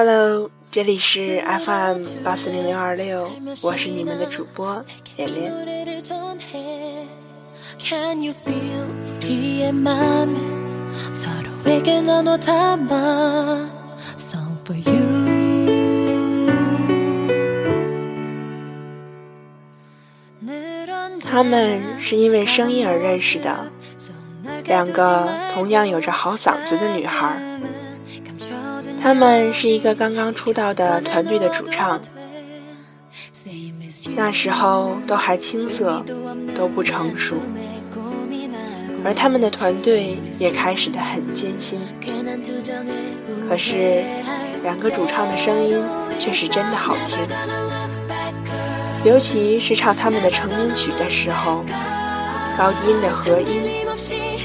[0.00, 3.28] Hello，这里是 FM 八四零零二六，
[3.64, 4.80] 我是你们的主播
[5.16, 5.52] 连连。
[21.28, 23.72] 他们是因为声音而认识的，
[24.62, 27.47] 两个同样有着好嗓子的女孩。
[29.00, 32.00] 他们是一个刚刚出道的团队的主唱，
[34.14, 36.04] 那时候都还青涩，
[36.56, 37.36] 都不成熟，
[39.04, 41.78] 而他们的团队也开始的很艰辛。
[43.48, 44.04] 可是，
[44.62, 45.82] 两个主唱的声音
[46.18, 47.18] 却是真的好听。
[49.04, 51.64] 尤其是唱他们的成名曲的时候，
[52.58, 53.86] 高低音的合音，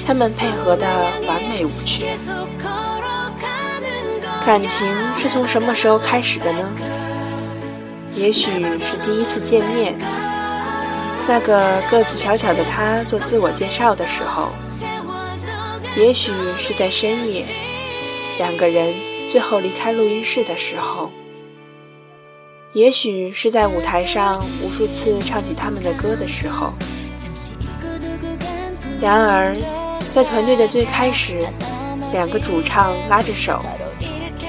[0.06, 0.88] 他们配合的
[1.28, 2.16] 完美无缺。
[4.45, 6.69] 感情是从什么时候开始的呢？
[8.13, 9.95] 也许是第一次见面，
[11.25, 14.49] 那个个子小小的他做自我介绍的时候；
[15.95, 17.45] 也许是在深夜，
[18.38, 18.94] 两个人
[19.30, 21.09] 最后离开录音室的时候。
[22.73, 26.73] 也许是在舞台上无数次唱起他们的歌的时候。
[28.99, 29.55] 然而，
[30.11, 31.47] 在团队的最开始，
[32.11, 33.64] 两个主唱拉着手，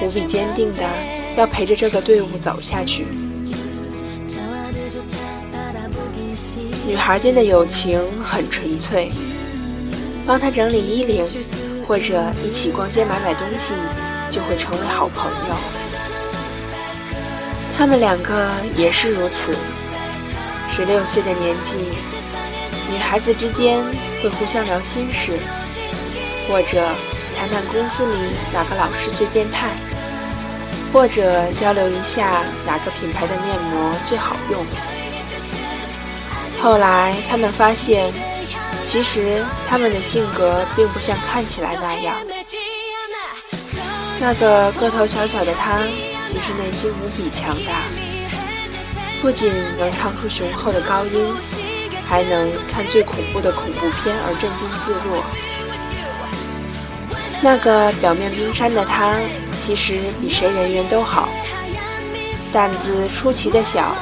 [0.01, 0.83] 无比坚定的
[1.37, 3.05] 要陪着这个队伍走下去。
[6.87, 9.09] 女孩间的友情很纯粹，
[10.25, 11.25] 帮她整理衣领，
[11.87, 13.73] 或者一起逛街买买东西，
[14.29, 15.55] 就会成为好朋友。
[17.77, 19.53] 他们两个也是如此。
[20.71, 21.75] 十六岁的年纪，
[22.91, 23.83] 女孩子之间
[24.21, 25.31] 会互相聊心事，
[26.47, 26.85] 或者
[27.37, 28.17] 谈谈公司里
[28.53, 29.69] 哪个老师最变态，
[30.91, 34.65] 或者交流一下哪个品牌的面膜最好用。
[36.61, 38.11] 后来他们发现，
[38.83, 42.15] 其实他们的性格并不像看起来那样。
[44.19, 45.79] 那个个头小小的他。
[46.27, 47.71] 其实内心无比强大，
[49.21, 51.33] 不仅能唱出雄厚的高音，
[52.05, 55.23] 还能看最恐怖的恐怖片而镇定自若。
[57.41, 59.15] 那个表面冰山的他，
[59.59, 61.29] 其实比谁人缘都好，
[62.51, 63.95] 胆子出奇的小，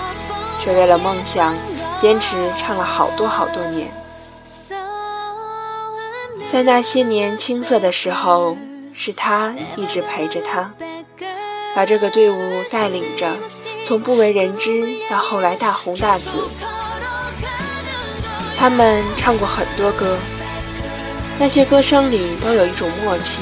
[0.61, 1.53] 却为了梦想
[1.97, 3.91] 坚持唱了好多好多年。
[6.47, 8.55] 在那些年青涩的时候，
[8.93, 10.71] 是他一直陪着他。
[11.75, 13.35] 把这个队伍带领着，
[13.87, 16.47] 从不为人知到后来大红大紫。
[18.55, 20.15] 他们唱过很多歌，
[21.39, 23.39] 那些歌声里都有一种默契，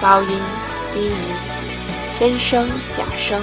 [0.00, 0.28] 高音、
[0.92, 1.12] 低音、
[2.18, 3.40] 真声、假声，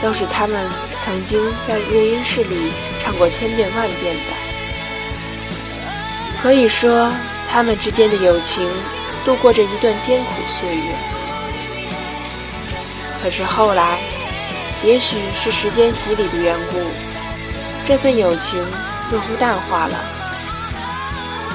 [0.00, 0.68] 都是他们
[1.00, 2.70] 曾经在录音室里
[3.02, 4.32] 唱过千遍万遍的。
[6.42, 7.10] 可以说，
[7.50, 8.68] 他们之间的友情
[9.24, 10.94] 度过着一段艰苦岁月。
[13.22, 13.98] 可是后来，
[14.84, 16.78] 也许是时间洗礼的缘故，
[17.88, 18.62] 这份友情
[19.08, 20.23] 似乎淡化了。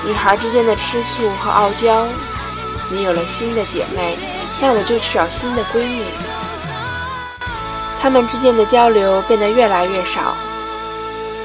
[0.05, 2.05] 女孩之间的吃醋和傲娇，
[2.89, 4.17] 你有了新的姐妹，
[4.61, 6.03] 那我就去找新的闺蜜。
[8.01, 10.33] 她们之间的交流变得越来越少，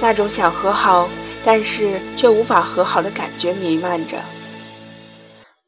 [0.01, 1.09] 那种想和好，
[1.45, 4.17] 但是却无法和好的感觉弥漫着。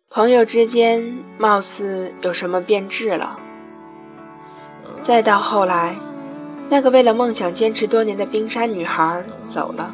[0.08, 3.36] 朋友之间貌似有什么变质了。
[5.04, 5.94] 再到后来，
[6.70, 9.90] 那个为了梦想坚持多年的冰山女孩走了。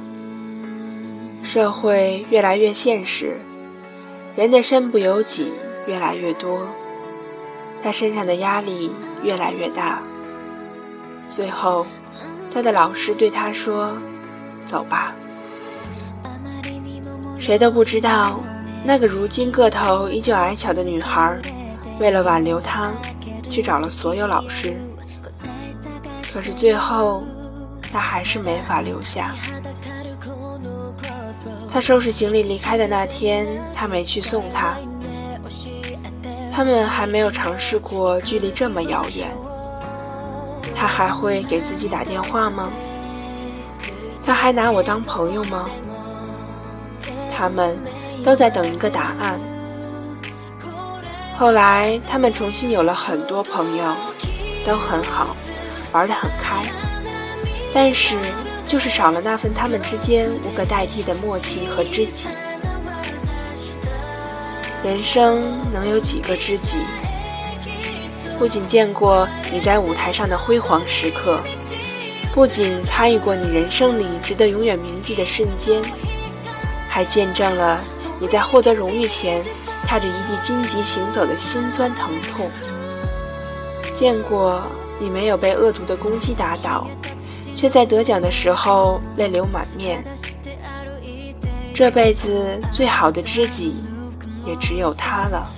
[1.45, 3.37] 社会越来越现实，
[4.37, 5.53] 人的身不由己
[5.87, 6.67] 越来越多，
[7.83, 8.93] 他身上的压力
[9.23, 9.99] 越来越大。
[11.29, 11.87] 最后，
[12.53, 13.93] 他的老师对他说
[14.65, 15.15] ：“走吧。”
[17.41, 18.41] 谁都不知道，
[18.85, 21.39] 那个如今个头依旧矮小的女孩，
[21.99, 22.91] 为了挽留他，
[23.51, 24.81] 去找了所有老师。
[26.33, 27.25] 可是最后，
[27.93, 29.35] 他还是没法留下。
[31.73, 34.77] 他收拾行李离开的那天，他没去送他。
[36.55, 39.27] 他们还没有尝试过距离这么遥远。
[40.77, 42.71] 他还会给自己打电话吗？
[44.25, 45.69] 他还拿我当朋友吗？
[47.35, 47.79] 他们
[48.23, 49.41] 都在等一个答案。
[51.39, 53.85] 后来，他们重新有了很多朋友，
[54.67, 55.35] 都很好。
[55.93, 56.65] 玩得很开，
[57.75, 58.17] 但是
[58.73, 62.27] 就是少了那份他们之间无可代替的默契和知己。
[64.83, 66.79] 人生能有几个知己？
[68.39, 71.39] 不仅见过你在舞台上的辉煌时刻，
[72.33, 75.83] 不仅参与过你人生里值得永远铭记的瞬间，
[76.89, 77.79] 还见证了
[78.19, 79.45] 你在获得荣誉前
[79.87, 82.51] 踏着一地荆棘行走的辛酸疼痛。
[83.95, 84.63] 见过
[84.99, 86.89] 你没有被恶毒的攻击打倒，
[87.55, 90.03] 却在得奖的时候泪流满面。
[91.75, 93.77] 这辈子最好的知己，
[94.47, 95.51] 也只有他了。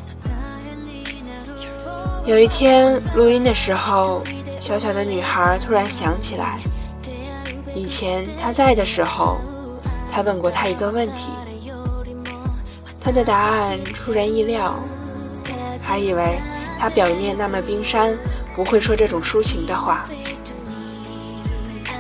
[2.25, 4.23] 有一天录音的时候，
[4.61, 6.59] 小小的女孩突然想起来，
[7.75, 9.39] 以前他在的时候，
[10.11, 11.33] 他问过他一个问题，
[13.01, 14.79] 他的答案出人意料，
[15.83, 16.39] 还以为
[16.79, 18.17] 他表面那么冰山，
[18.55, 20.07] 不会说这种抒情的话。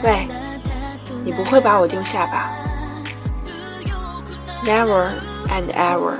[0.04, 0.28] 喂，
[1.24, 2.52] 你不会把我丢下吧
[4.64, 5.08] ？Never
[5.48, 6.12] and ever，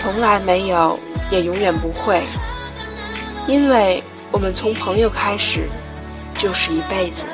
[0.00, 0.98] 从来没有。
[1.30, 2.22] 也永远不会，
[3.48, 5.66] 因为我们从朋友开始，
[6.34, 7.26] 就是一辈子。